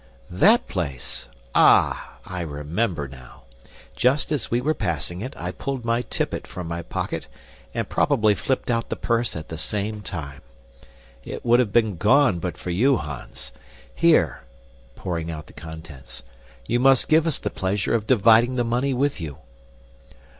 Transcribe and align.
"That 0.31 0.67
place! 0.67 1.27
Ah, 1.53 2.15
I 2.25 2.41
remember 2.41 3.07
now. 3.07 3.43
Just 3.95 4.31
as 4.31 4.49
we 4.49 4.59
were 4.59 4.73
passing 4.73 5.21
it 5.21 5.35
I 5.37 5.51
pulled 5.51 5.85
my 5.85 6.01
tippet 6.01 6.47
from 6.47 6.65
my 6.65 6.81
pocket 6.81 7.27
and 7.75 7.87
probably 7.87 8.33
flipped 8.33 8.71
out 8.71 8.89
the 8.89 8.95
purse 8.95 9.35
at 9.35 9.49
the 9.49 9.59
same 9.59 10.01
time. 10.01 10.41
It 11.23 11.45
would 11.45 11.59
have 11.59 11.71
been 11.71 11.97
gone 11.97 12.39
but 12.39 12.57
for 12.57 12.71
you, 12.71 12.97
Hans. 12.97 13.51
Here" 13.93 14.41
pouring 14.95 15.29
out 15.29 15.45
the 15.45 15.53
contents 15.53 16.23
"you 16.65 16.79
must 16.79 17.07
give 17.07 17.27
us 17.27 17.37
the 17.37 17.51
pleasure 17.51 17.93
of 17.93 18.07
dividing 18.07 18.55
the 18.55 18.63
money 18.63 18.95
with 18.95 19.21
you." 19.21 19.37